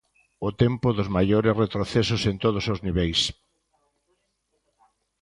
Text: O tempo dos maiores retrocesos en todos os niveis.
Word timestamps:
O 0.47 0.49
tempo 0.63 0.87
dos 0.97 1.11
maiores 1.17 1.57
retrocesos 1.63 2.21
en 2.31 2.35
todos 2.43 2.65
os 2.73 2.79
niveis. 2.85 3.19